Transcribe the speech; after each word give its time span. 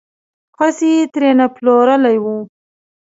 خوسی 0.55 0.89
یې 0.97 1.03
ترې 1.13 1.31
نه 1.39 1.45
پلورلی 1.55 2.17
و. 2.23 2.25